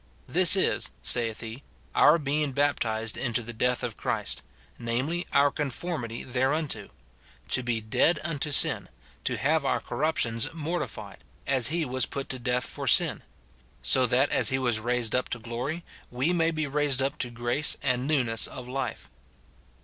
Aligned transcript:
"Th's 0.33 0.55
is," 0.55 0.89
saith 1.03 1.41
he, 1.41 1.61
"our 1.93 2.17
be'ng 2.17 2.53
baptized 2.53 3.17
into 3.17 3.43
the 3.43 3.53
death 3.53 3.83
of 3.83 3.97
Christ, 3.97 4.41
namely, 4.79 5.27
our 5.31 5.51
conformity 5.51 6.23
thereunto; 6.23 6.89
to 7.49 7.61
be 7.61 7.81
dead 7.81 8.17
unto 8.23 8.51
sin, 8.51 8.89
to 9.25 9.37
have 9.37 9.63
our 9.63 9.79
corruptions 9.79 10.51
mortified, 10.55 11.19
as 11.45 11.67
he 11.67 11.85
was 11.85 12.07
put 12.07 12.29
to 12.29 12.39
death 12.39 12.65
for 12.65 12.87
sin: 12.87 13.21
so 13.83 14.07
that 14.07 14.31
as 14.31 14.49
he 14.49 14.57
was 14.57 14.79
raised 14.79 15.13
up 15.13 15.29
to 15.29 15.37
glory, 15.37 15.83
we 16.09 16.33
may 16.33 16.49
be 16.49 16.65
raised 16.65 17.03
up 17.03 17.19
to 17.19 17.29
grace 17.29 17.77
and 17.83 18.07
newness 18.07 18.47
of 18.47 18.67
life." 18.67 19.07